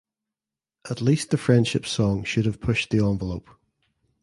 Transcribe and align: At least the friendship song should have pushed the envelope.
At 0.89 0.99
least 0.99 1.29
the 1.29 1.37
friendship 1.37 1.85
song 1.85 2.23
should 2.23 2.47
have 2.47 2.59
pushed 2.59 2.89
the 2.89 3.05
envelope. 3.05 3.51